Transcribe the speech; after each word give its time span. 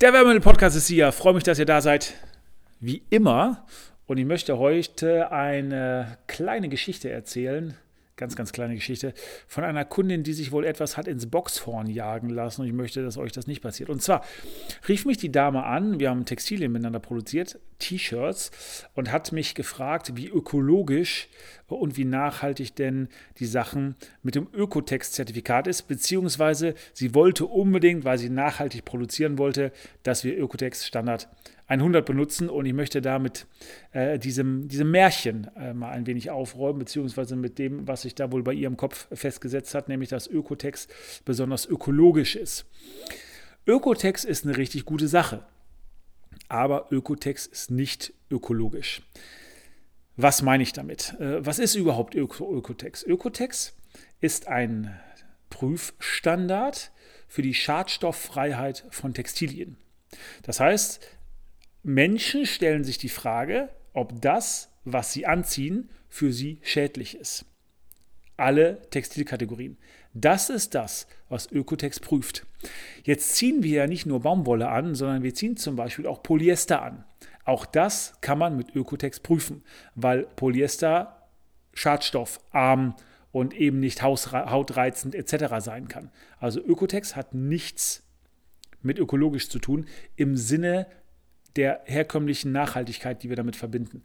Der 0.00 0.12
Wärmel-Podcast 0.12 0.76
ist 0.76 0.86
hier. 0.86 1.10
Freue 1.10 1.34
mich, 1.34 1.42
dass 1.42 1.58
ihr 1.58 1.64
da 1.64 1.80
seid. 1.80 2.14
Wie 2.78 3.02
immer. 3.10 3.66
Und 4.06 4.18
ich 4.18 4.26
möchte 4.26 4.56
heute 4.56 5.32
eine 5.32 6.18
kleine 6.28 6.68
Geschichte 6.68 7.10
erzählen. 7.10 7.76
Ganz, 8.18 8.34
ganz 8.34 8.52
kleine 8.52 8.74
Geschichte 8.74 9.14
von 9.46 9.62
einer 9.62 9.84
Kundin, 9.84 10.24
die 10.24 10.32
sich 10.32 10.50
wohl 10.50 10.64
etwas 10.64 10.96
hat 10.96 11.06
ins 11.06 11.26
Boxhorn 11.30 11.86
jagen 11.86 12.28
lassen. 12.30 12.62
Und 12.62 12.66
ich 12.66 12.72
möchte, 12.72 13.02
dass 13.02 13.16
euch 13.16 13.30
das 13.30 13.46
nicht 13.46 13.62
passiert. 13.62 13.88
Und 13.88 14.02
zwar 14.02 14.24
rief 14.88 15.06
mich 15.06 15.18
die 15.18 15.30
Dame 15.30 15.64
an. 15.64 16.00
Wir 16.00 16.10
haben 16.10 16.24
Textilien 16.24 16.72
miteinander 16.72 16.98
produziert, 16.98 17.60
T-Shirts, 17.78 18.50
und 18.94 19.12
hat 19.12 19.30
mich 19.30 19.54
gefragt, 19.54 20.16
wie 20.16 20.26
ökologisch 20.26 21.28
und 21.68 21.96
wie 21.96 22.04
nachhaltig 22.04 22.74
denn 22.74 23.08
die 23.38 23.46
Sachen 23.46 23.94
mit 24.24 24.34
dem 24.34 24.48
Ökotex-Zertifikat 24.52 25.68
ist, 25.68 25.82
beziehungsweise 25.82 26.74
sie 26.92 27.14
wollte 27.14 27.46
unbedingt, 27.46 28.04
weil 28.04 28.18
sie 28.18 28.30
nachhaltig 28.30 28.84
produzieren 28.84 29.38
wollte, 29.38 29.70
dass 30.02 30.24
wir 30.24 30.36
Ökotex 30.36 30.84
Standard 30.84 31.28
100 31.68 32.04
benutzen 32.04 32.48
und 32.48 32.64
ich 32.66 32.72
möchte 32.72 33.02
damit 33.02 33.46
äh, 33.92 34.18
diesem, 34.18 34.68
diesem 34.68 34.90
Märchen 34.90 35.48
äh, 35.56 35.74
mal 35.74 35.90
ein 35.90 36.06
wenig 36.06 36.30
aufräumen, 36.30 36.78
beziehungsweise 36.78 37.36
mit 37.36 37.58
dem, 37.58 37.86
was 37.86 38.02
sich 38.02 38.14
da 38.14 38.32
wohl 38.32 38.42
bei 38.42 38.54
ihrem 38.54 38.76
Kopf 38.76 39.06
festgesetzt 39.12 39.74
hat, 39.74 39.88
nämlich 39.88 40.08
dass 40.08 40.26
Ökotex 40.26 40.88
besonders 41.24 41.66
ökologisch 41.66 42.36
ist. 42.36 42.64
Ökotex 43.66 44.24
ist 44.24 44.46
eine 44.46 44.56
richtig 44.56 44.86
gute 44.86 45.08
Sache, 45.08 45.44
aber 46.48 46.86
Ökotex 46.90 47.46
ist 47.46 47.70
nicht 47.70 48.14
ökologisch. 48.30 49.02
Was 50.16 50.40
meine 50.40 50.62
ich 50.62 50.72
damit? 50.72 51.14
Äh, 51.20 51.44
was 51.44 51.58
ist 51.58 51.74
überhaupt 51.74 52.14
Öko 52.14 52.50
Ökotex? 52.56 53.04
Ökotex 53.04 53.76
ist 54.20 54.48
ein 54.48 54.98
Prüfstandard 55.50 56.92
für 57.28 57.42
die 57.42 57.54
Schadstofffreiheit 57.54 58.86
von 58.90 59.12
Textilien. 59.12 59.76
Das 60.42 60.60
heißt, 60.60 61.17
Menschen 61.82 62.46
stellen 62.46 62.84
sich 62.84 62.98
die 62.98 63.08
Frage, 63.08 63.70
ob 63.92 64.20
das, 64.20 64.70
was 64.84 65.12
sie 65.12 65.26
anziehen, 65.26 65.90
für 66.08 66.32
sie 66.32 66.58
schädlich 66.62 67.16
ist. 67.16 67.44
Alle 68.36 68.88
Textilkategorien. 68.90 69.76
Das 70.14 70.48
ist 70.48 70.74
das, 70.74 71.06
was 71.28 71.50
Ökotex 71.50 72.00
prüft. 72.00 72.46
Jetzt 73.04 73.36
ziehen 73.36 73.62
wir 73.62 73.72
ja 73.72 73.86
nicht 73.86 74.06
nur 74.06 74.20
Baumwolle 74.20 74.68
an, 74.68 74.94
sondern 74.94 75.22
wir 75.22 75.34
ziehen 75.34 75.56
zum 75.56 75.76
Beispiel 75.76 76.06
auch 76.06 76.22
Polyester 76.22 76.82
an. 76.82 77.04
Auch 77.44 77.66
das 77.66 78.14
kann 78.20 78.38
man 78.38 78.56
mit 78.56 78.74
Ökotex 78.74 79.20
prüfen, 79.20 79.62
weil 79.94 80.24
Polyester 80.24 81.28
schadstoffarm 81.74 82.94
und 83.32 83.54
eben 83.54 83.80
nicht 83.80 84.02
hautreizend 84.02 85.14
etc. 85.14 85.54
sein 85.58 85.88
kann. 85.88 86.10
Also 86.38 86.60
Ökotex 86.60 87.16
hat 87.16 87.34
nichts 87.34 88.02
mit 88.82 88.98
ökologisch 88.98 89.48
zu 89.48 89.58
tun 89.58 89.86
im 90.16 90.36
Sinne 90.36 90.86
der 91.56 91.80
herkömmlichen 91.84 92.52
Nachhaltigkeit, 92.52 93.22
die 93.22 93.28
wir 93.28 93.36
damit 93.36 93.56
verbinden. 93.56 94.02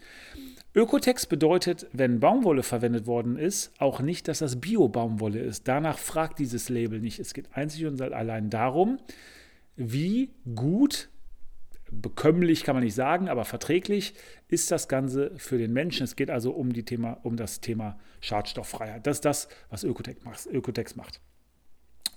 Ökotex 0.76 1.28
bedeutet, 1.28 1.88
wenn 1.94 2.20
Baumwolle 2.20 2.64
verwendet 2.64 3.06
worden 3.06 3.38
ist, 3.38 3.72
auch 3.80 4.00
nicht, 4.00 4.28
dass 4.28 4.40
das 4.40 4.60
Bio-Baumwolle 4.60 5.40
ist. 5.40 5.68
Danach 5.68 6.00
fragt 6.00 6.40
dieses 6.40 6.70
Label 6.70 7.00
nicht. 7.00 7.20
Es 7.20 7.34
geht 7.36 7.50
einzig 7.54 7.86
und 7.86 8.02
allein 8.02 8.50
darum, 8.50 8.98
wie 9.76 10.32
gut 10.56 11.10
bekömmlich 11.92 12.64
kann 12.64 12.76
man 12.76 12.84
nicht 12.84 12.96
sagen, 12.96 13.30
aber 13.30 13.46
verträglich 13.46 14.16
ist 14.48 14.72
das 14.72 14.88
Ganze 14.88 15.32
für 15.38 15.60
den 15.60 15.74
Menschen. 15.74 16.06
Es 16.06 16.16
geht 16.16 16.32
also 16.32 16.52
um, 16.52 16.74
Thema, 16.74 17.20
um 17.24 17.38
das 17.38 17.62
Thema 17.62 18.00
Schadstofffreiheit. 18.22 19.06
Das 19.06 19.18
ist 19.18 19.26
das, 19.26 19.48
was 19.70 19.84
Ökotex 19.84 20.24
macht. 20.24 20.48
Ökotex 20.48 20.96
macht. 20.96 21.22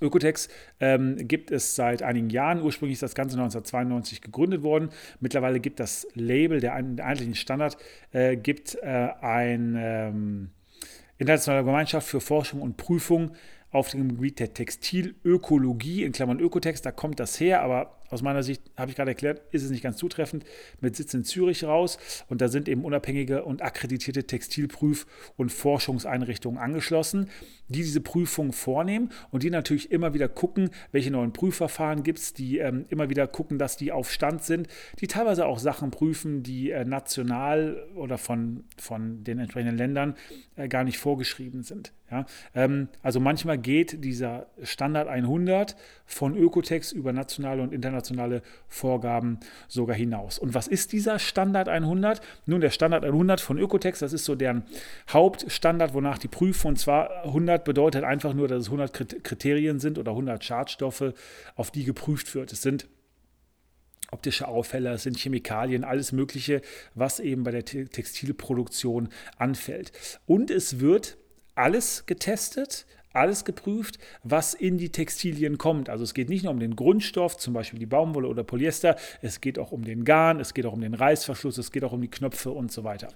Ökotex 0.00 0.48
ähm, 0.80 1.16
gibt 1.16 1.50
es 1.50 1.75
seit 1.75 2.02
einigen 2.02 2.30
Jahren. 2.30 2.62
Ursprünglich 2.62 2.94
ist 2.94 3.02
das 3.02 3.14
Ganze 3.14 3.36
1992 3.36 4.20
gegründet 4.22 4.62
worden. 4.62 4.91
Mittlerweile 5.20 5.61
gibt 5.61 5.80
das 5.80 6.06
Label, 6.14 6.61
der, 6.61 6.75
eigentlichen 6.75 7.34
Standard, 7.34 7.77
äh, 8.12 8.36
gibt 8.36 8.77
äh, 8.83 9.08
ein 9.20 9.77
ähm, 9.78 10.50
internationale 11.19 11.65
Gemeinschaft 11.65 12.09
für 12.09 12.20
Forschung 12.20 12.62
und 12.62 12.76
Prüfung 12.76 13.32
auf 13.70 13.91
dem 13.91 14.09
Gebiet 14.09 14.41
der 14.41 14.54
Textilökologie, 14.54 16.04
in 16.04 16.12
Klammern 16.12 16.41
Ökotex, 16.41 16.82
da 16.82 16.93
kommt 16.93 17.20
das 17.20 17.38
her, 17.41 17.62
aber 17.62 17.99
aus 18.11 18.22
meiner 18.22 18.43
Sicht, 18.43 18.62
habe 18.77 18.91
ich 18.91 18.97
gerade 18.97 19.11
erklärt, 19.11 19.43
ist 19.53 19.62
es 19.62 19.71
nicht 19.71 19.83
ganz 19.83 19.97
zutreffend, 19.97 20.44
mit 20.81 20.97
Sitz 20.97 21.15
in 21.15 21.25
Zürich 21.25 21.65
raus. 21.65 21.99
Und 22.28 22.41
da 22.41 22.49
sind 22.49 22.69
eben 22.69 22.84
unabhängige 22.84 23.44
und 23.44 23.62
akkreditierte 23.62 24.21
Textilprüf- 24.27 25.06
und 25.37 25.50
Forschungseinrichtungen 25.50 26.59
angeschlossen, 26.61 27.31
die 27.69 27.83
diese 27.83 28.00
Prüfung 28.00 28.53
vornehmen 28.53 29.11
und 29.31 29.43
die 29.43 29.50
natürlich 29.50 29.91
immer 29.91 30.15
wieder 30.15 30.28
gucken, 30.28 30.71
welche 30.93 31.11
neuen 31.11 31.33
Prüfverfahren 31.33 32.03
gibt 32.03 32.19
es, 32.19 32.33
die 32.33 32.59
ähm, 32.59 32.87
immer 32.89 33.11
wieder 33.11 33.27
gucken, 33.27 33.59
dass 33.59 33.77
die 33.77 33.93
auf 33.93 34.11
Stand 34.11 34.44
sind, 34.44 34.69
die 35.00 35.09
teilweise 35.09 35.47
auch 35.47 35.59
Sachen 35.59 35.91
prüfen, 35.91 36.43
die 36.43 36.71
äh, 36.71 36.84
national 36.84 37.83
oder 37.94 38.19
von, 38.19 38.65
von 38.77 39.25
den 39.25 39.38
entsprechenden 39.38 39.77
Ländern 39.77 40.15
äh, 40.55 40.69
gar 40.69 40.84
nicht 40.84 40.99
vorgeschrieben 40.99 41.62
sind. 41.62 41.93
Ja? 42.11 42.27
Ähm, 42.55 42.88
also 43.03 43.19
manchmal 43.19 43.59
geht 43.59 44.05
dieser 44.05 44.47
Standard 44.62 45.09
100 45.09 45.77
von 46.05 46.37
Ökotex 46.37 46.93
über 46.93 47.12
nationale 47.12 47.62
und 47.62 47.73
internationale 47.73 47.95
internationale 47.96 48.42
Vorgaben 48.68 49.38
sogar 49.68 49.96
hinaus. 49.96 50.38
Und 50.38 50.54
was 50.54 50.68
ist 50.68 50.92
dieser 50.92 51.18
Standard 51.18 51.68
100? 51.68 52.20
Nun, 52.46 52.60
der 52.60 52.70
Standard 52.70 53.04
100 53.04 53.40
von 53.40 53.58
Ökotex, 53.58 54.00
das 54.00 54.12
ist 54.12 54.24
so 54.24 54.34
deren 54.34 54.64
Hauptstandard, 55.08 55.94
wonach 55.94 56.18
die 56.18 56.28
prüfen. 56.28 56.68
Und 56.68 56.78
zwar 56.78 57.24
100 57.24 57.64
bedeutet 57.64 58.04
einfach 58.04 58.34
nur, 58.34 58.48
dass 58.48 58.62
es 58.62 58.66
100 58.66 59.24
Kriterien 59.24 59.80
sind 59.80 59.98
oder 59.98 60.12
100 60.12 60.44
Schadstoffe, 60.44 61.12
auf 61.54 61.70
die 61.70 61.84
geprüft 61.84 62.34
wird. 62.34 62.52
Es 62.52 62.62
sind 62.62 62.86
optische 64.12 64.46
Auffälle, 64.46 64.92
es 64.92 65.02
sind 65.02 65.18
Chemikalien, 65.18 65.82
alles 65.82 66.12
Mögliche, 66.12 66.62
was 66.94 67.18
eben 67.18 67.42
bei 67.42 67.50
der 67.50 67.64
Textilproduktion 67.64 69.08
anfällt. 69.36 69.92
Und 70.26 70.50
es 70.50 70.78
wird 70.78 71.16
alles 71.56 72.06
getestet, 72.06 72.86
alles 73.16 73.44
geprüft, 73.44 73.99
was 74.22 74.54
in 74.54 74.78
die 74.78 74.91
Textilien 74.91 75.59
kommt. 75.59 75.88
Also 75.88 76.04
es 76.04 76.15
geht 76.15 76.28
nicht 76.28 76.44
nur 76.44 76.53
um 76.53 76.60
den 76.60 76.77
Grundstoff, 76.77 77.37
zum 77.37 77.54
Beispiel 77.54 77.78
die 77.78 77.87
Baumwolle 77.87 78.28
oder 78.28 78.44
Polyester, 78.44 78.97
es 79.22 79.41
geht 79.41 79.59
auch 79.59 79.72
um 79.72 79.84
den 79.84 80.04
Garn, 80.04 80.41
es 80.41 80.54
geht 80.54 80.66
auch 80.66 80.72
um 80.72 80.81
den 80.81 80.94
Reißverschluss, 80.94 81.59
es 81.59 81.72
geht 81.72 81.84
auch 81.84 81.93
um 81.93 82.00
die 82.00 82.10
Knöpfe 82.10 82.50
und 82.50 82.71
so 82.71 82.84
weiter. 82.84 83.09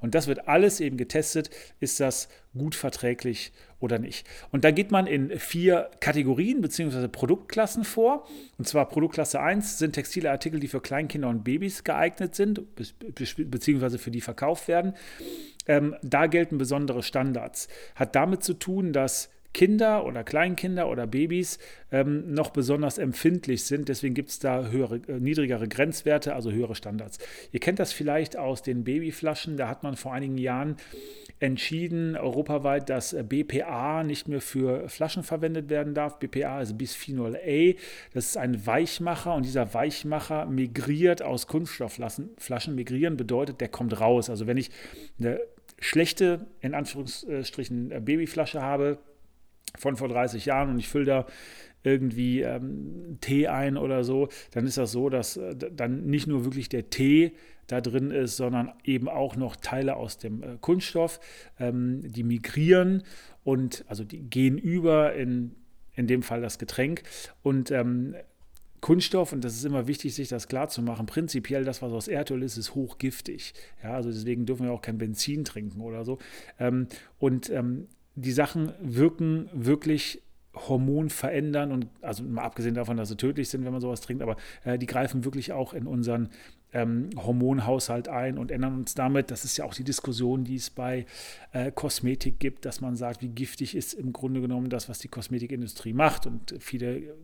Und 0.00 0.14
das 0.14 0.26
wird 0.26 0.48
alles 0.48 0.80
eben 0.80 0.96
getestet, 0.96 1.50
ist 1.80 2.00
das 2.00 2.28
gut 2.56 2.74
verträglich 2.74 3.52
oder 3.80 3.98
nicht. 3.98 4.26
Und 4.50 4.64
da 4.64 4.70
geht 4.70 4.90
man 4.90 5.06
in 5.06 5.38
vier 5.38 5.90
Kategorien 6.00 6.60
bzw. 6.60 7.08
Produktklassen 7.08 7.84
vor. 7.84 8.26
Und 8.58 8.66
zwar 8.66 8.88
Produktklasse 8.88 9.40
1 9.40 9.78
sind 9.78 9.92
textile 9.92 10.30
Artikel, 10.30 10.60
die 10.60 10.68
für 10.68 10.80
Kleinkinder 10.80 11.28
und 11.28 11.44
Babys 11.44 11.84
geeignet 11.84 12.34
sind, 12.34 12.62
beziehungsweise 12.74 13.98
für 13.98 14.10
die 14.10 14.20
verkauft 14.20 14.68
werden. 14.68 14.94
Ähm, 15.66 15.94
da 16.02 16.26
gelten 16.26 16.58
besondere 16.58 17.02
Standards. 17.02 17.68
Hat 17.94 18.14
damit 18.14 18.42
zu 18.42 18.54
tun, 18.54 18.92
dass 18.92 19.30
Kinder 19.54 20.04
oder 20.04 20.24
Kleinkinder 20.24 20.88
oder 20.88 21.06
Babys 21.06 21.58
ähm, 21.90 22.32
noch 22.32 22.50
besonders 22.50 22.98
empfindlich 22.98 23.64
sind. 23.64 23.88
Deswegen 23.88 24.14
gibt 24.14 24.30
es 24.30 24.38
da 24.38 24.68
höhere, 24.68 25.00
äh, 25.08 25.20
niedrigere 25.20 25.68
Grenzwerte, 25.68 26.34
also 26.34 26.52
höhere 26.52 26.74
Standards. 26.74 27.18
Ihr 27.52 27.60
kennt 27.60 27.78
das 27.78 27.92
vielleicht 27.92 28.36
aus 28.36 28.62
den 28.62 28.84
Babyflaschen. 28.84 29.56
Da 29.56 29.68
hat 29.68 29.82
man 29.82 29.96
vor 29.96 30.12
einigen 30.12 30.38
Jahren 30.38 30.76
entschieden, 31.40 32.16
europaweit, 32.16 32.90
dass 32.90 33.16
BPA 33.28 34.02
nicht 34.02 34.28
mehr 34.28 34.40
für 34.40 34.88
Flaschen 34.88 35.22
verwendet 35.22 35.70
werden 35.70 35.94
darf. 35.94 36.18
BPA 36.18 36.60
ist 36.60 36.76
Bisphenol 36.76 37.36
A. 37.36 37.74
Das 38.12 38.26
ist 38.26 38.36
ein 38.36 38.66
Weichmacher 38.66 39.34
und 39.34 39.44
dieser 39.44 39.72
Weichmacher 39.72 40.46
migriert 40.46 41.22
aus 41.22 41.46
Kunststoffflaschen. 41.46 42.74
Migrieren 42.74 43.16
bedeutet, 43.16 43.60
der 43.60 43.68
kommt 43.68 44.00
raus. 44.00 44.30
Also 44.30 44.46
wenn 44.46 44.56
ich 44.56 44.70
eine 45.18 45.40
schlechte, 45.80 46.46
in 46.60 46.74
Anführungsstrichen, 46.74 47.88
Babyflasche 48.04 48.60
habe, 48.60 48.98
von 49.76 49.96
vor 49.96 50.08
30 50.08 50.46
Jahren 50.46 50.70
und 50.70 50.78
ich 50.78 50.88
fülle 50.88 51.04
da 51.04 51.26
irgendwie 51.82 52.42
ähm, 52.42 53.18
Tee 53.20 53.48
ein 53.48 53.76
oder 53.76 54.04
so, 54.04 54.28
dann 54.50 54.66
ist 54.66 54.78
das 54.78 54.92
so, 54.92 55.08
dass 55.08 55.36
äh, 55.36 55.54
dann 55.54 56.06
nicht 56.06 56.26
nur 56.26 56.44
wirklich 56.44 56.68
der 56.68 56.90
Tee 56.90 57.32
da 57.66 57.80
drin 57.80 58.10
ist, 58.10 58.36
sondern 58.36 58.72
eben 58.84 59.08
auch 59.08 59.36
noch 59.36 59.56
Teile 59.56 59.96
aus 59.96 60.18
dem 60.18 60.42
äh, 60.42 60.56
Kunststoff, 60.60 61.20
ähm, 61.58 62.00
die 62.02 62.24
migrieren 62.24 63.02
und 63.44 63.84
also 63.88 64.04
die 64.04 64.18
gehen 64.18 64.58
über 64.58 65.14
in, 65.14 65.54
in 65.94 66.06
dem 66.06 66.22
Fall 66.22 66.40
das 66.40 66.58
Getränk 66.58 67.02
und 67.42 67.70
ähm, 67.70 68.14
Kunststoff, 68.80 69.32
und 69.32 69.42
das 69.42 69.56
ist 69.56 69.64
immer 69.64 69.88
wichtig, 69.88 70.14
sich 70.14 70.28
das 70.28 70.46
klar 70.46 70.68
zu 70.68 70.82
machen, 70.82 71.06
prinzipiell 71.06 71.64
das, 71.64 71.82
was 71.82 71.92
aus 71.92 72.06
Erdöl 72.06 72.42
ist, 72.44 72.56
ist 72.56 72.76
hochgiftig. 72.76 73.52
Ja, 73.82 73.94
also 73.94 74.08
deswegen 74.10 74.46
dürfen 74.46 74.66
wir 74.66 74.72
auch 74.72 74.82
kein 74.82 74.98
Benzin 74.98 75.44
trinken 75.44 75.80
oder 75.80 76.04
so. 76.04 76.18
Ähm, 76.60 76.86
und 77.18 77.50
ähm, 77.50 77.88
die 78.20 78.32
Sachen 78.32 78.72
wirken 78.80 79.48
wirklich 79.52 80.22
Hormon 80.54 81.08
verändern 81.10 81.70
und 81.70 81.86
also 82.00 82.24
mal 82.24 82.42
abgesehen 82.42 82.74
davon, 82.74 82.96
dass 82.96 83.10
sie 83.10 83.16
tödlich 83.16 83.48
sind, 83.48 83.64
wenn 83.64 83.72
man 83.72 83.80
sowas 83.80 84.00
trinkt, 84.00 84.22
aber 84.22 84.36
äh, 84.64 84.78
die 84.78 84.86
greifen 84.86 85.24
wirklich 85.24 85.52
auch 85.52 85.72
in 85.72 85.86
unseren 85.86 86.30
ähm, 86.72 87.10
Hormonhaushalt 87.16 88.08
ein 88.08 88.38
und 88.38 88.50
ändern 88.50 88.74
uns 88.74 88.94
damit. 88.94 89.30
Das 89.30 89.44
ist 89.44 89.56
ja 89.56 89.64
auch 89.64 89.74
die 89.74 89.84
Diskussion, 89.84 90.44
die 90.44 90.56
es 90.56 90.70
bei 90.70 91.06
äh, 91.52 91.70
Kosmetik 91.70 92.40
gibt, 92.40 92.64
dass 92.64 92.80
man 92.80 92.96
sagt, 92.96 93.22
wie 93.22 93.28
giftig 93.28 93.76
ist 93.76 93.94
im 93.94 94.12
Grunde 94.12 94.40
genommen 94.40 94.68
das, 94.68 94.88
was 94.88 94.98
die 94.98 95.08
Kosmetikindustrie 95.08 95.92
macht 95.92 96.26
und 96.26 96.54
viele 96.58 97.14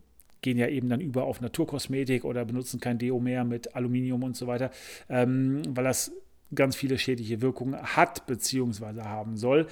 gehen 0.43 0.59
ja 0.59 0.69
eben 0.69 0.91
dann 0.91 1.01
über 1.01 1.25
auf 1.25 1.41
Naturkosmetik 1.41 2.25
oder 2.25 2.45
benutzen 2.45 2.79
kein 2.79 2.99
Deo 2.99 3.19
mehr 3.19 3.45
mit 3.45 3.75
Aluminium 3.75 4.23
und 4.23 4.37
so 4.37 4.47
weiter, 4.47 4.71
ähm, 5.09 5.63
weil 5.71 5.85
das 5.85 6.13
ganz 6.55 6.77
viele 6.77 6.99
schädliche 6.99 7.41
Wirkungen 7.41 7.77
hat 7.77 8.27
bzw. 8.27 9.03
haben 9.03 9.37
soll. 9.37 9.67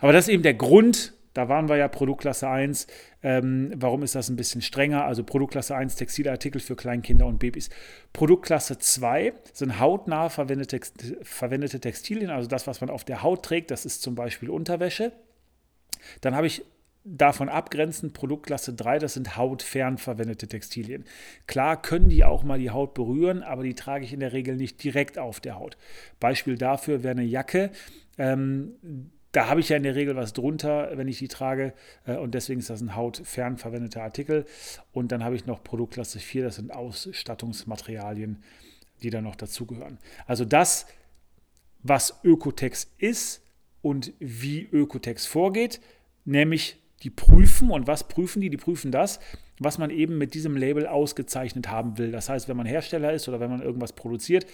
Aber 0.00 0.12
das 0.12 0.26
ist 0.26 0.34
eben 0.34 0.42
der 0.42 0.54
Grund, 0.54 1.14
da 1.34 1.48
waren 1.48 1.68
wir 1.68 1.76
ja 1.76 1.86
Produktklasse 1.86 2.48
1. 2.48 2.88
Ähm, 3.22 3.72
warum 3.76 4.02
ist 4.02 4.16
das 4.16 4.28
ein 4.28 4.34
bisschen 4.34 4.60
strenger? 4.60 5.04
Also 5.04 5.22
Produktklasse 5.22 5.76
1 5.76 5.94
Textilartikel 5.94 6.60
für 6.60 6.74
Kleinkinder 6.74 7.26
und 7.26 7.38
Babys. 7.38 7.70
Produktklasse 8.12 8.78
2 8.78 9.34
sind 9.52 9.78
hautnah 9.78 10.30
verwendete, 10.30 10.80
verwendete 11.22 11.78
Textilien, 11.78 12.30
also 12.30 12.48
das, 12.48 12.66
was 12.66 12.80
man 12.80 12.90
auf 12.90 13.04
der 13.04 13.22
Haut 13.22 13.44
trägt. 13.44 13.70
Das 13.70 13.84
ist 13.84 14.02
zum 14.02 14.16
Beispiel 14.16 14.50
Unterwäsche. 14.50 15.12
Dann 16.22 16.34
habe 16.34 16.48
ich 16.48 16.64
davon 17.16 17.48
abgrenzend 17.48 18.12
Produktklasse 18.12 18.74
3, 18.74 18.98
das 18.98 19.14
sind 19.14 19.36
hautfern 19.36 19.98
verwendete 19.98 20.46
Textilien. 20.46 21.04
Klar 21.46 21.80
können 21.80 22.08
die 22.08 22.24
auch 22.24 22.42
mal 22.42 22.58
die 22.58 22.70
Haut 22.70 22.94
berühren, 22.94 23.42
aber 23.42 23.62
die 23.62 23.74
trage 23.74 24.04
ich 24.04 24.12
in 24.12 24.20
der 24.20 24.32
Regel 24.32 24.56
nicht 24.56 24.82
direkt 24.82 25.18
auf 25.18 25.40
der 25.40 25.58
Haut. 25.58 25.76
Beispiel 26.20 26.58
dafür 26.58 27.02
wäre 27.02 27.12
eine 27.12 27.24
Jacke. 27.24 27.70
Ähm, 28.18 28.74
da 29.32 29.48
habe 29.48 29.60
ich 29.60 29.68
ja 29.68 29.76
in 29.76 29.82
der 29.82 29.94
Regel 29.94 30.16
was 30.16 30.32
drunter, 30.32 30.90
wenn 30.96 31.08
ich 31.08 31.18
die 31.18 31.28
trage. 31.28 31.72
Äh, 32.04 32.16
und 32.16 32.34
deswegen 32.34 32.60
ist 32.60 32.70
das 32.70 32.80
ein 32.80 32.94
hautfern 32.94 33.56
verwendeter 33.56 34.02
Artikel. 34.02 34.44
Und 34.92 35.12
dann 35.12 35.24
habe 35.24 35.36
ich 35.36 35.46
noch 35.46 35.62
Produktklasse 35.62 36.18
4, 36.18 36.44
das 36.44 36.56
sind 36.56 36.72
Ausstattungsmaterialien, 36.72 38.42
die 39.02 39.10
da 39.10 39.20
noch 39.20 39.36
dazugehören. 39.36 39.98
Also 40.26 40.44
das, 40.44 40.86
was 41.82 42.20
Ökotex 42.24 42.90
ist 42.98 43.42
und 43.80 44.12
wie 44.18 44.68
Ökotex 44.70 45.26
vorgeht, 45.26 45.80
nämlich 46.24 46.76
die 47.02 47.10
prüfen. 47.10 47.70
Und 47.70 47.86
was 47.86 48.08
prüfen 48.08 48.40
die? 48.40 48.50
Die 48.50 48.56
prüfen 48.56 48.90
das, 48.90 49.20
was 49.58 49.78
man 49.78 49.90
eben 49.90 50.18
mit 50.18 50.34
diesem 50.34 50.56
Label 50.56 50.86
ausgezeichnet 50.86 51.68
haben 51.70 51.98
will. 51.98 52.12
Das 52.12 52.28
heißt, 52.28 52.48
wenn 52.48 52.56
man 52.56 52.66
Hersteller 52.66 53.12
ist 53.12 53.28
oder 53.28 53.40
wenn 53.40 53.50
man 53.50 53.62
irgendwas 53.62 53.92
produziert, 53.92 54.46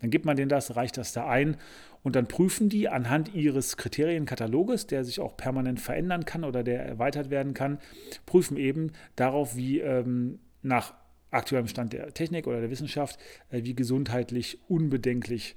dann 0.00 0.10
gibt 0.10 0.26
man 0.26 0.36
denen 0.36 0.48
das, 0.48 0.76
reicht 0.76 0.96
das 0.96 1.12
da 1.12 1.26
ein 1.26 1.56
und 2.02 2.16
dann 2.16 2.26
prüfen 2.26 2.68
die 2.68 2.88
anhand 2.88 3.34
ihres 3.34 3.76
Kriterienkataloges, 3.78 4.86
der 4.86 5.04
sich 5.04 5.20
auch 5.20 5.36
permanent 5.36 5.80
verändern 5.80 6.26
kann 6.26 6.44
oder 6.44 6.62
der 6.62 6.84
erweitert 6.84 7.30
werden 7.30 7.54
kann, 7.54 7.78
prüfen 8.26 8.58
eben 8.58 8.92
darauf, 9.16 9.56
wie 9.56 9.80
ähm, 9.80 10.40
nach 10.62 10.94
aktuellem 11.30 11.68
Stand 11.68 11.94
der 11.94 12.12
Technik 12.12 12.46
oder 12.46 12.60
der 12.60 12.70
Wissenschaft, 12.70 13.18
äh, 13.48 13.64
wie 13.64 13.74
gesundheitlich 13.74 14.58
unbedenklich 14.68 15.56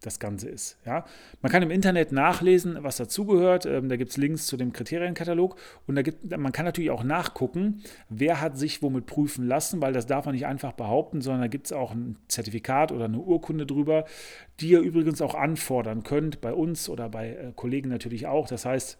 das 0.00 0.18
Ganze 0.18 0.48
ist. 0.48 0.78
Ja? 0.86 1.04
Man 1.42 1.52
kann 1.52 1.62
im 1.62 1.70
Internet 1.70 2.12
nachlesen, 2.12 2.78
was 2.80 2.96
dazugehört. 2.96 3.66
Ähm, 3.66 3.88
da 3.88 3.96
gibt 3.96 4.10
es 4.10 4.16
Links 4.16 4.46
zu 4.46 4.56
dem 4.56 4.72
Kriterienkatalog 4.72 5.56
und 5.86 5.96
da 5.96 6.02
gibt, 6.02 6.36
man 6.36 6.52
kann 6.52 6.64
natürlich 6.64 6.90
auch 6.90 7.04
nachgucken, 7.04 7.82
wer 8.08 8.40
hat 8.40 8.58
sich 8.58 8.82
womit 8.82 9.06
prüfen 9.06 9.46
lassen, 9.46 9.80
weil 9.80 9.92
das 9.92 10.06
darf 10.06 10.24
man 10.24 10.34
nicht 10.34 10.46
einfach 10.46 10.72
behaupten, 10.72 11.20
sondern 11.20 11.42
da 11.42 11.48
gibt 11.48 11.66
es 11.66 11.72
auch 11.72 11.92
ein 11.92 12.16
Zertifikat 12.28 12.92
oder 12.92 13.04
eine 13.06 13.18
Urkunde 13.18 13.66
drüber, 13.66 14.04
die 14.60 14.70
ihr 14.70 14.80
übrigens 14.80 15.20
auch 15.20 15.34
anfordern 15.34 16.02
könnt, 16.02 16.40
bei 16.40 16.52
uns 16.52 16.88
oder 16.88 17.08
bei 17.08 17.30
äh, 17.30 17.52
Kollegen 17.54 17.88
natürlich 17.88 18.26
auch. 18.26 18.46
Das 18.46 18.64
heißt, 18.64 18.98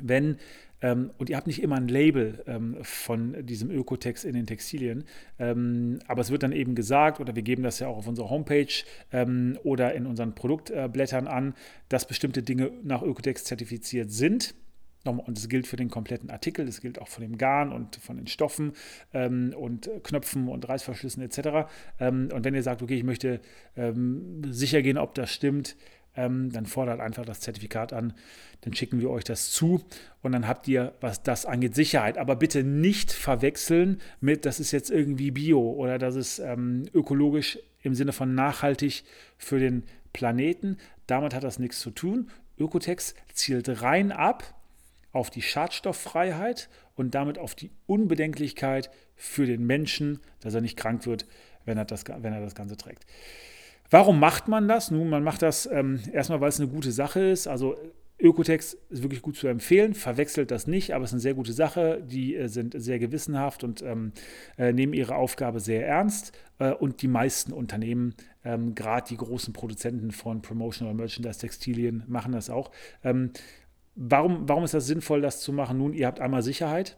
wenn 0.00 0.38
ähm, 0.84 1.12
und 1.16 1.30
ihr 1.30 1.36
habt 1.36 1.46
nicht 1.46 1.62
immer 1.62 1.76
ein 1.76 1.88
Label 1.88 2.44
ähm, 2.46 2.76
von 2.82 3.46
diesem 3.46 3.70
Ökotex 3.70 4.24
in 4.24 4.34
den 4.34 4.46
Textilien, 4.46 5.04
ähm, 5.38 5.98
aber 6.06 6.20
es 6.20 6.30
wird 6.30 6.42
dann 6.42 6.52
eben 6.52 6.74
gesagt, 6.74 7.20
oder 7.20 7.34
wir 7.34 7.42
geben 7.42 7.62
das 7.62 7.78
ja 7.78 7.88
auch 7.88 7.96
auf 7.96 8.06
unserer 8.06 8.28
Homepage 8.28 8.84
ähm, 9.10 9.58
oder 9.64 9.94
in 9.94 10.06
unseren 10.06 10.34
Produktblättern 10.34 11.26
an, 11.26 11.54
dass 11.88 12.06
bestimmte 12.06 12.42
Dinge 12.42 12.70
nach 12.82 13.02
Ökotex 13.02 13.44
zertifiziert 13.44 14.10
sind. 14.10 14.54
Und 15.06 15.36
es 15.36 15.50
gilt 15.50 15.66
für 15.66 15.76
den 15.76 15.90
kompletten 15.90 16.30
Artikel, 16.30 16.66
es 16.66 16.80
gilt 16.80 16.98
auch 16.98 17.08
von 17.08 17.20
dem 17.20 17.36
Garn 17.36 17.72
und 17.72 17.96
von 17.96 18.16
den 18.16 18.26
Stoffen 18.26 18.72
ähm, 19.12 19.54
und 19.54 19.90
Knöpfen 20.02 20.48
und 20.48 20.66
Reißverschlüssen 20.66 21.22
etc. 21.22 21.68
Ähm, 22.00 22.30
und 22.32 22.42
wenn 22.44 22.54
ihr 22.54 22.62
sagt, 22.62 22.80
okay, 22.80 22.96
ich 22.96 23.04
möchte 23.04 23.40
ähm, 23.76 24.40
sicher 24.50 24.80
gehen, 24.80 24.96
ob 24.96 25.14
das 25.14 25.30
stimmt, 25.30 25.76
ähm, 26.16 26.52
dann 26.52 26.66
fordert 26.66 27.00
einfach 27.00 27.24
das 27.24 27.40
Zertifikat 27.40 27.92
an, 27.92 28.14
dann 28.62 28.74
schicken 28.74 29.00
wir 29.00 29.10
euch 29.10 29.24
das 29.24 29.50
zu 29.50 29.84
und 30.22 30.32
dann 30.32 30.48
habt 30.48 30.68
ihr, 30.68 30.94
was 31.00 31.22
das 31.22 31.46
angeht, 31.46 31.74
Sicherheit. 31.74 32.18
Aber 32.18 32.36
bitte 32.36 32.62
nicht 32.62 33.12
verwechseln 33.12 34.00
mit, 34.20 34.46
das 34.46 34.60
ist 34.60 34.72
jetzt 34.72 34.90
irgendwie 34.90 35.30
bio 35.30 35.60
oder 35.60 35.98
das 35.98 36.16
ist 36.16 36.38
ähm, 36.38 36.84
ökologisch 36.94 37.58
im 37.82 37.94
Sinne 37.94 38.12
von 38.12 38.34
nachhaltig 38.34 39.04
für 39.36 39.58
den 39.58 39.84
Planeten. 40.12 40.78
Damit 41.06 41.34
hat 41.34 41.44
das 41.44 41.58
nichts 41.58 41.80
zu 41.80 41.90
tun. 41.90 42.30
Ökotex 42.58 43.14
zielt 43.32 43.82
rein 43.82 44.12
ab 44.12 44.54
auf 45.12 45.30
die 45.30 45.42
Schadstofffreiheit 45.42 46.68
und 46.94 47.14
damit 47.14 47.38
auf 47.38 47.54
die 47.54 47.70
Unbedenklichkeit 47.86 48.90
für 49.16 49.46
den 49.46 49.66
Menschen, 49.66 50.20
dass 50.40 50.54
er 50.54 50.60
nicht 50.60 50.76
krank 50.76 51.06
wird, 51.06 51.26
wenn 51.64 51.78
er 51.78 51.84
das, 51.84 52.04
wenn 52.06 52.32
er 52.32 52.40
das 52.40 52.54
Ganze 52.54 52.76
trägt. 52.76 53.04
Warum 53.94 54.18
macht 54.18 54.48
man 54.48 54.66
das? 54.66 54.90
Nun, 54.90 55.08
man 55.08 55.22
macht 55.22 55.40
das 55.40 55.66
ähm, 55.66 56.00
erstmal, 56.12 56.40
weil 56.40 56.48
es 56.48 56.58
eine 56.58 56.68
gute 56.68 56.90
Sache 56.90 57.20
ist. 57.20 57.46
Also 57.46 57.76
Ökotex 58.18 58.76
ist 58.90 59.04
wirklich 59.04 59.22
gut 59.22 59.36
zu 59.36 59.46
empfehlen, 59.46 59.94
verwechselt 59.94 60.50
das 60.50 60.66
nicht, 60.66 60.92
aber 60.92 61.04
es 61.04 61.10
ist 61.10 61.14
eine 61.14 61.20
sehr 61.20 61.34
gute 61.34 61.52
Sache. 61.52 62.02
Die 62.04 62.34
äh, 62.34 62.48
sind 62.48 62.74
sehr 62.76 62.98
gewissenhaft 62.98 63.62
und 63.62 63.82
ähm, 63.82 64.10
äh, 64.58 64.72
nehmen 64.72 64.94
ihre 64.94 65.14
Aufgabe 65.14 65.60
sehr 65.60 65.86
ernst. 65.86 66.32
Äh, 66.58 66.72
und 66.72 67.02
die 67.02 67.06
meisten 67.06 67.52
Unternehmen, 67.52 68.16
ähm, 68.44 68.74
gerade 68.74 69.06
die 69.06 69.16
großen 69.16 69.52
Produzenten 69.52 70.10
von 70.10 70.42
Promotional 70.42 70.94
Merchandise 70.94 71.38
Textilien, 71.38 72.02
machen 72.08 72.32
das 72.32 72.50
auch. 72.50 72.72
Ähm, 73.04 73.30
warum, 73.94 74.48
warum 74.48 74.64
ist 74.64 74.74
das 74.74 74.88
sinnvoll, 74.88 75.20
das 75.20 75.40
zu 75.40 75.52
machen? 75.52 75.78
Nun, 75.78 75.92
ihr 75.92 76.08
habt 76.08 76.18
einmal 76.18 76.42
Sicherheit. 76.42 76.96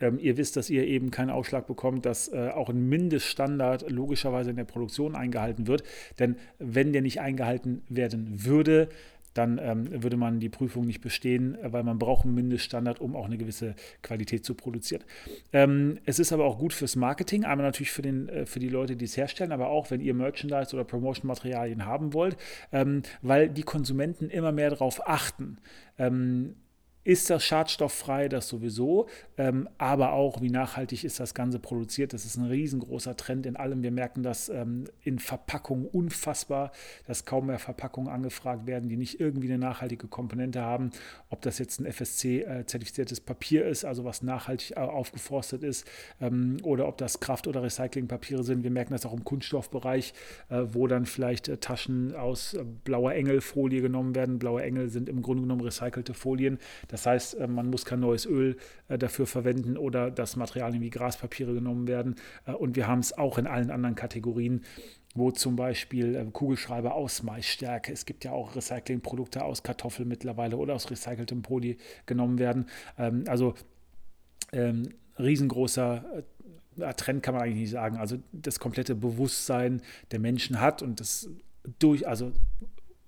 Ähm, 0.00 0.18
ihr 0.18 0.36
wisst, 0.36 0.56
dass 0.56 0.70
ihr 0.70 0.86
eben 0.86 1.10
keinen 1.10 1.30
Ausschlag 1.30 1.66
bekommt, 1.66 2.06
dass 2.06 2.28
äh, 2.28 2.50
auch 2.54 2.68
ein 2.68 2.88
Mindeststandard 2.88 3.90
logischerweise 3.90 4.50
in 4.50 4.56
der 4.56 4.64
Produktion 4.64 5.14
eingehalten 5.14 5.66
wird. 5.66 5.82
Denn 6.18 6.36
wenn 6.58 6.92
der 6.92 7.02
nicht 7.02 7.20
eingehalten 7.20 7.82
werden 7.88 8.44
würde, 8.44 8.88
dann 9.38 9.60
ähm, 9.62 10.02
würde 10.02 10.16
man 10.16 10.40
die 10.40 10.48
Prüfung 10.48 10.84
nicht 10.84 11.00
bestehen, 11.00 11.56
weil 11.62 11.84
man 11.84 11.98
braucht 11.98 12.24
einen 12.24 12.34
Mindeststandard, 12.34 13.00
um 13.00 13.14
auch 13.14 13.26
eine 13.26 13.38
gewisse 13.38 13.76
Qualität 14.02 14.44
zu 14.44 14.54
produzieren. 14.54 15.04
Ähm, 15.52 15.98
es 16.04 16.18
ist 16.18 16.32
aber 16.32 16.44
auch 16.44 16.58
gut 16.58 16.72
fürs 16.72 16.96
Marketing, 16.96 17.44
einmal 17.44 17.66
natürlich 17.66 17.92
für, 17.92 18.02
den, 18.02 18.28
äh, 18.28 18.46
für 18.46 18.58
die 18.58 18.68
Leute, 18.68 18.96
die 18.96 19.04
es 19.04 19.16
herstellen, 19.16 19.52
aber 19.52 19.68
auch, 19.68 19.90
wenn 19.92 20.00
ihr 20.00 20.12
Merchandise 20.12 20.74
oder 20.74 20.84
Promotion-Materialien 20.84 21.86
haben 21.86 22.14
wollt, 22.14 22.36
ähm, 22.72 23.02
weil 23.22 23.48
die 23.48 23.62
Konsumenten 23.62 24.28
immer 24.28 24.50
mehr 24.50 24.70
darauf 24.70 25.06
achten. 25.06 25.58
Ist 27.08 27.30
das 27.30 27.42
schadstofffrei, 27.42 28.28
das 28.28 28.48
sowieso, 28.48 29.06
ähm, 29.38 29.66
aber 29.78 30.12
auch, 30.12 30.42
wie 30.42 30.50
nachhaltig 30.50 31.04
ist 31.04 31.18
das 31.18 31.32
Ganze 31.32 31.58
produziert. 31.58 32.12
Das 32.12 32.26
ist 32.26 32.36
ein 32.36 32.44
riesengroßer 32.44 33.16
Trend 33.16 33.46
in 33.46 33.56
allem. 33.56 33.82
Wir 33.82 33.92
merken 33.92 34.22
das 34.22 34.50
ähm, 34.50 34.84
in 35.04 35.18
Verpackungen 35.18 35.86
unfassbar, 35.86 36.70
dass 37.06 37.24
kaum 37.24 37.46
mehr 37.46 37.58
Verpackungen 37.58 38.12
angefragt 38.12 38.66
werden, 38.66 38.90
die 38.90 38.98
nicht 38.98 39.20
irgendwie 39.20 39.46
eine 39.48 39.56
nachhaltige 39.56 40.06
Komponente 40.06 40.60
haben. 40.60 40.90
Ob 41.30 41.40
das 41.40 41.58
jetzt 41.58 41.80
ein 41.80 41.86
FSC-zertifiziertes 41.86 43.20
äh, 43.20 43.22
Papier 43.22 43.64
ist, 43.64 43.86
also 43.86 44.04
was 44.04 44.20
nachhaltig 44.20 44.72
äh, 44.72 44.80
aufgeforstet 44.80 45.62
ist, 45.62 45.88
ähm, 46.20 46.58
oder 46.62 46.86
ob 46.86 46.98
das 46.98 47.20
Kraft- 47.20 47.46
oder 47.46 47.62
Recyclingpapiere 47.62 48.44
sind. 48.44 48.64
Wir 48.64 48.70
merken 48.70 48.92
das 48.92 49.06
auch 49.06 49.14
im 49.14 49.24
Kunststoffbereich, 49.24 50.12
äh, 50.50 50.60
wo 50.72 50.86
dann 50.86 51.06
vielleicht 51.06 51.48
äh, 51.48 51.56
Taschen 51.56 52.14
aus 52.14 52.52
äh, 52.52 52.64
blauer 52.84 53.14
Engelfolie 53.14 53.80
genommen 53.80 54.14
werden. 54.14 54.38
Blaue 54.38 54.62
Engel 54.62 54.90
sind 54.90 55.08
im 55.08 55.22
Grunde 55.22 55.44
genommen 55.44 55.62
recycelte 55.62 56.12
Folien. 56.12 56.58
Das 56.88 56.97
das 56.98 57.06
heißt, 57.06 57.34
äh, 57.34 57.46
man 57.46 57.70
muss 57.70 57.84
kein 57.84 58.00
neues 58.00 58.26
Öl 58.26 58.56
äh, 58.88 58.98
dafür 58.98 59.26
verwenden 59.26 59.76
oder 59.76 60.10
das 60.10 60.34
Materialien 60.34 60.82
wie 60.82 60.90
Graspapiere 60.90 61.54
genommen 61.54 61.86
werden. 61.86 62.16
Äh, 62.44 62.52
und 62.52 62.74
wir 62.74 62.88
haben 62.88 62.98
es 62.98 63.16
auch 63.16 63.38
in 63.38 63.46
allen 63.46 63.70
anderen 63.70 63.94
Kategorien 63.94 64.64
wo 65.14 65.32
zum 65.32 65.56
Beispiel 65.56 66.30
Kugelschreiber 66.32 66.94
aus 66.94 67.24
Maisstärke, 67.24 67.92
es 67.92 68.04
gibt 68.04 68.24
ja 68.24 68.32
auch 68.32 68.54
Recyclingprodukte 68.54 69.42
aus 69.42 69.64
Kartoffeln 69.64 70.06
mittlerweile 70.06 70.58
oder 70.58 70.74
aus 70.74 70.88
recyceltem 70.90 71.42
Poly 71.42 71.78
genommen 72.06 72.38
werden. 72.38 72.66
Ähm, 72.98 73.24
also 73.26 73.54
ähm, 74.52 74.90
riesengroßer 75.18 76.24
Trend 76.96 77.22
kann 77.22 77.34
man 77.34 77.42
eigentlich 77.42 77.58
nicht 77.58 77.70
sagen. 77.70 77.96
Also 77.96 78.18
das 78.32 78.60
komplette 78.60 78.94
Bewusstsein 78.94 79.80
der 80.12 80.20
Menschen 80.20 80.60
hat 80.60 80.82
und 80.82 81.00
das 81.00 81.28
durch, 81.78 82.06
also 82.06 82.30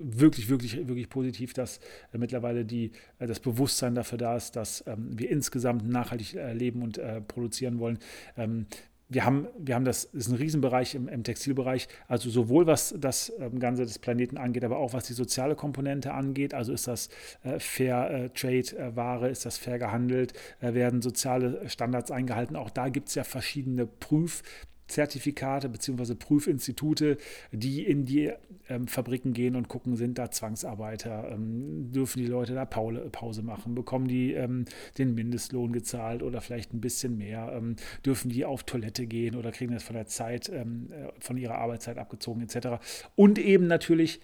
wirklich, 0.01 0.49
wirklich, 0.49 0.89
wirklich 0.89 1.09
positiv, 1.09 1.53
dass 1.53 1.79
äh, 2.13 2.19
mittlerweile 2.19 2.65
die, 2.65 2.93
äh, 3.19 3.27
das 3.27 3.41
Bewusstsein 3.41 3.95
dafür 3.95 4.19
da 4.19 4.37
ist, 4.37 4.57
dass 4.57 4.85
ähm, 4.87 5.19
wir 5.19 5.31
insgesamt 5.31 5.89
nachhaltig 5.89 6.35
äh, 6.35 6.53
leben 6.53 6.83
und 6.83 6.99
äh, 6.99 7.21
produzieren 7.21 7.79
wollen. 7.79 7.99
Ähm, 8.37 8.67
wir 9.13 9.25
haben, 9.25 9.49
wir 9.59 9.75
haben 9.75 9.85
das, 9.85 10.05
ist 10.05 10.29
ein 10.29 10.37
Riesenbereich 10.37 10.95
im, 10.95 11.09
im 11.09 11.25
Textilbereich, 11.25 11.89
also 12.07 12.31
sowohl 12.31 12.67
was 12.67 12.95
das 12.97 13.33
ähm, 13.41 13.59
Ganze 13.59 13.83
des 13.83 13.99
Planeten 13.99 14.39
angeht, 14.39 14.65
aber 14.65 14.79
auch 14.79 14.93
was 14.93 15.05
die 15.05 15.15
soziale 15.15 15.57
Komponente 15.57 16.15
angeht. 16.15 16.55
Also 16.55 16.73
ist 16.73 16.87
das 16.87 17.09
äh, 17.43 17.59
Fair 17.59 18.11
äh, 18.11 18.29
Trade 18.31 18.79
äh, 18.79 18.97
Ware, 18.97 19.29
ist 19.29 19.45
das 19.45 19.59
fair 19.59 19.79
gehandelt, 19.79 20.33
werden 20.61 21.03
soziale 21.03 21.69
Standards 21.69 22.11
eingehalten. 22.11 22.55
Auch 22.55 22.71
da 22.71 22.89
gibt 22.89 23.09
es 23.09 23.17
ja 23.17 23.25
verschiedene 23.25 23.87
Prüf- 23.87 24.43
Zertifikate 24.91 25.69
bzw. 25.69 26.15
Prüfinstitute, 26.15 27.17
die 27.53 27.87
in 27.87 28.05
die 28.05 28.33
ähm, 28.69 28.87
Fabriken 28.87 29.33
gehen 29.33 29.57
und 29.57 29.69
gucken, 29.69 29.97
sind 29.97 30.19
da 30.19 30.31
Zwangsarbeiter, 30.31 31.31
ähm, 31.33 31.93
dürfen 31.93 32.21
die 32.21 32.27
Leute 32.27 32.55
da 32.55 32.65
Pause 32.65 33.43
machen, 33.43 33.75
bekommen 33.75 34.09
die 34.09 34.33
ähm, 34.33 34.65
den 34.99 35.15
Mindestlohn 35.15 35.73
gezahlt 35.73 36.23
oder 36.23 36.41
vielleicht 36.41 36.75
ein 36.75 36.81
bisschen 36.81 37.17
mehr, 37.17 37.53
ähm, 37.55 37.77
dürfen 38.05 38.31
die 38.31 38.45
auf 38.45 38.65
Toilette 38.65 39.07
gehen 39.07 39.37
oder 39.37 39.53
kriegen 39.53 39.73
das 39.73 39.83
von 39.83 39.97
der 39.97 40.07
Zeit, 40.07 40.49
ähm, 40.49 40.91
äh, 40.93 41.09
von 41.21 41.37
ihrer 41.37 41.59
Arbeitszeit 41.59 41.99
abgezogen 41.99 42.43
etc. 42.43 42.83
Und 43.17 43.39
eben 43.39 43.67
natürlich 43.67 44.21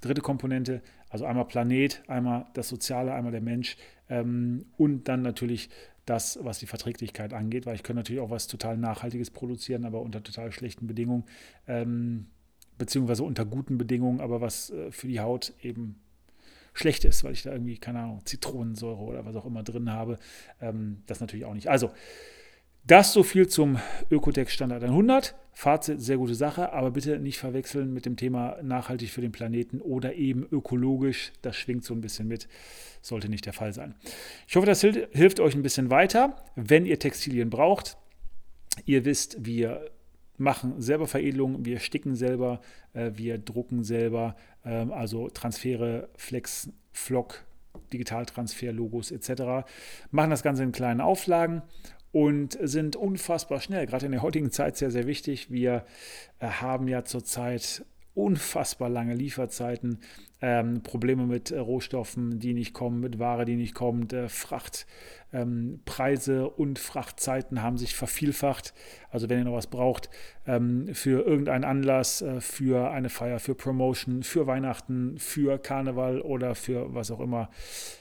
dritte 0.00 0.20
Komponente, 0.20 0.82
also 1.10 1.24
einmal 1.24 1.46
Planet, 1.46 2.02
einmal 2.06 2.46
das 2.54 2.68
Soziale, 2.68 3.12
einmal 3.12 3.32
der 3.32 3.40
Mensch 3.40 3.76
ähm, 4.08 4.66
und 4.76 5.08
dann 5.08 5.22
natürlich 5.22 5.70
das, 6.08 6.38
was 6.42 6.58
die 6.58 6.66
Verträglichkeit 6.66 7.32
angeht, 7.32 7.66
weil 7.66 7.74
ich 7.74 7.82
kann 7.82 7.96
natürlich 7.96 8.20
auch 8.20 8.30
was 8.30 8.46
total 8.46 8.76
Nachhaltiges 8.76 9.30
produzieren, 9.30 9.84
aber 9.84 10.00
unter 10.00 10.22
total 10.22 10.52
schlechten 10.52 10.86
Bedingungen, 10.86 11.24
ähm, 11.66 12.26
beziehungsweise 12.78 13.24
unter 13.24 13.44
guten 13.44 13.78
Bedingungen, 13.78 14.20
aber 14.20 14.40
was 14.40 14.70
äh, 14.70 14.90
für 14.90 15.08
die 15.08 15.20
Haut 15.20 15.52
eben 15.62 16.00
schlecht 16.72 17.04
ist, 17.04 17.24
weil 17.24 17.32
ich 17.32 17.42
da 17.42 17.52
irgendwie, 17.52 17.76
keine 17.76 18.00
Ahnung, 18.00 18.24
Zitronensäure 18.24 19.02
oder 19.02 19.24
was 19.24 19.36
auch 19.36 19.46
immer 19.46 19.62
drin 19.62 19.92
habe. 19.92 20.18
Ähm, 20.60 21.02
das 21.06 21.20
natürlich 21.20 21.44
auch 21.44 21.54
nicht. 21.54 21.68
Also, 21.68 21.90
das 22.84 23.12
so 23.12 23.22
viel 23.22 23.48
zum 23.48 23.78
Ökotex 24.10 24.54
Standard 24.54 24.84
100. 24.84 25.34
Fazit, 25.58 26.00
sehr 26.00 26.18
gute 26.18 26.36
Sache, 26.36 26.72
aber 26.72 26.92
bitte 26.92 27.18
nicht 27.18 27.36
verwechseln 27.38 27.92
mit 27.92 28.06
dem 28.06 28.14
Thema 28.14 28.58
nachhaltig 28.62 29.10
für 29.10 29.22
den 29.22 29.32
Planeten 29.32 29.80
oder 29.80 30.14
eben 30.14 30.46
ökologisch. 30.52 31.32
Das 31.42 31.56
schwingt 31.56 31.82
so 31.82 31.94
ein 31.94 32.00
bisschen 32.00 32.28
mit, 32.28 32.46
sollte 33.02 33.28
nicht 33.28 33.44
der 33.44 33.52
Fall 33.52 33.72
sein. 33.72 33.96
Ich 34.46 34.54
hoffe, 34.54 34.66
das 34.66 34.82
hilft 34.82 35.40
euch 35.40 35.56
ein 35.56 35.62
bisschen 35.62 35.90
weiter. 35.90 36.36
Wenn 36.54 36.86
ihr 36.86 37.00
Textilien 37.00 37.50
braucht, 37.50 37.96
ihr 38.84 39.04
wisst, 39.04 39.44
wir 39.44 39.90
machen 40.36 40.80
selber 40.80 41.08
Veredelung, 41.08 41.64
wir 41.64 41.80
sticken 41.80 42.14
selber, 42.14 42.60
äh, 42.92 43.10
wir 43.16 43.38
drucken 43.38 43.82
selber, 43.82 44.36
ähm, 44.64 44.92
also 44.92 45.28
Transfere, 45.28 46.08
Flex, 46.14 46.70
Flock, 46.92 47.44
Digitaltransfer, 47.92 48.72
Logos 48.72 49.10
etc. 49.10 49.66
Machen 50.12 50.30
das 50.30 50.44
Ganze 50.44 50.62
in 50.62 50.70
kleinen 50.70 51.00
Auflagen 51.00 51.62
und 52.12 52.58
sind 52.60 52.96
unfassbar 52.96 53.60
schnell, 53.60 53.86
gerade 53.86 54.06
in 54.06 54.12
der 54.12 54.22
heutigen 54.22 54.50
Zeit 54.50 54.76
sehr, 54.76 54.90
sehr 54.90 55.06
wichtig. 55.06 55.50
Wir 55.50 55.84
äh, 56.38 56.46
haben 56.46 56.88
ja 56.88 57.04
zurzeit 57.04 57.84
unfassbar 58.18 58.88
lange 58.88 59.14
Lieferzeiten, 59.14 60.00
ähm, 60.40 60.82
Probleme 60.82 61.24
mit 61.24 61.52
äh, 61.52 61.58
Rohstoffen, 61.58 62.40
die 62.40 62.52
nicht 62.52 62.74
kommen, 62.74 62.98
mit 63.00 63.20
Ware, 63.20 63.44
die 63.44 63.54
nicht 63.54 63.74
kommt, 63.74 64.12
äh, 64.12 64.28
Frachtpreise 64.28 66.32
ähm, 66.32 66.50
und 66.56 66.80
Frachtzeiten 66.80 67.62
haben 67.62 67.78
sich 67.78 67.94
vervielfacht. 67.94 68.74
Also 69.10 69.28
wenn 69.28 69.38
ihr 69.38 69.44
noch 69.44 69.54
was 69.54 69.68
braucht 69.68 70.10
ähm, 70.46 70.88
für 70.94 71.24
irgendeinen 71.24 71.62
Anlass, 71.64 72.22
äh, 72.22 72.40
für 72.40 72.90
eine 72.90 73.08
Feier, 73.08 73.38
für 73.38 73.54
Promotion, 73.54 74.24
für 74.24 74.48
Weihnachten, 74.48 75.16
für 75.18 75.58
Karneval 75.58 76.20
oder 76.20 76.56
für 76.56 76.92
was 76.94 77.12
auch 77.12 77.20
immer, 77.20 77.50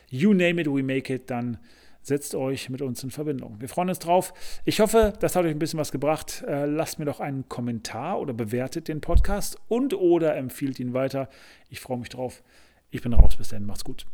you 0.09 0.33
name 0.33 0.61
it, 0.61 0.67
we 0.67 0.81
make 0.81 1.13
it, 1.13 1.29
dann 1.29 1.59
setzt 2.07 2.35
euch 2.35 2.69
mit 2.69 2.81
uns 2.81 3.03
in 3.03 3.11
Verbindung. 3.11 3.59
Wir 3.59 3.69
freuen 3.69 3.89
uns 3.89 3.99
drauf. 3.99 4.33
Ich 4.65 4.79
hoffe, 4.79 5.13
das 5.19 5.35
hat 5.35 5.45
euch 5.45 5.51
ein 5.51 5.59
bisschen 5.59 5.79
was 5.79 5.91
gebracht. 5.91 6.43
Äh, 6.47 6.65
lasst 6.65 6.99
mir 6.99 7.05
doch 7.05 7.19
einen 7.19 7.47
Kommentar 7.49 8.19
oder 8.19 8.33
bewertet 8.33 8.87
den 8.87 9.01
Podcast 9.01 9.59
und 9.67 9.93
oder 9.93 10.35
empfiehlt 10.35 10.79
ihn 10.79 10.93
weiter. 10.93 11.29
Ich 11.69 11.79
freue 11.79 11.97
mich 11.97 12.09
drauf. 12.09 12.43
Ich 12.89 13.01
bin 13.01 13.13
raus. 13.13 13.35
Bis 13.35 13.49
dann. 13.49 13.65
Macht's 13.65 13.83
gut. 13.83 14.07